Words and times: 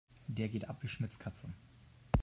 Der 0.25 0.49
geht 0.49 0.67
ab 0.67 0.77
wie 0.81 0.87
Schmitz' 0.87 1.19
Katze. 1.19 1.53